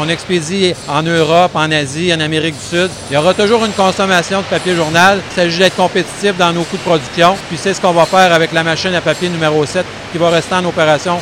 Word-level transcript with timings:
On 0.00 0.08
expédie 0.08 0.74
en 0.88 1.02
Europe, 1.02 1.52
en 1.54 1.70
Asie, 1.70 2.12
en 2.14 2.20
Amérique 2.20 2.54
du 2.54 2.64
Sud. 2.64 2.90
Il 3.10 3.14
y 3.14 3.16
aura 3.16 3.34
toujours 3.34 3.64
une 3.64 3.72
consommation 3.72 4.38
de 4.40 4.46
papier 4.46 4.74
journal. 4.74 5.20
Il 5.30 5.34
s'agit 5.34 5.58
d'être 5.58 5.76
compétitif 5.76 6.36
dans 6.38 6.52
nos 6.52 6.62
coûts 6.64 6.78
de 6.78 6.82
production. 6.82 7.36
Puis 7.48 7.58
c'est 7.58 7.74
ce 7.74 7.80
qu'on 7.80 7.92
va 7.92 8.06
faire 8.06 8.32
avec 8.32 8.52
la 8.52 8.62
machine 8.62 8.94
à 8.94 9.00
papier 9.00 9.28
numéro 9.28 9.64
7 9.66 9.84
qui 10.10 10.18
va 10.18 10.30
rester 10.30 10.54
en 10.54 10.64
opération 10.64 11.18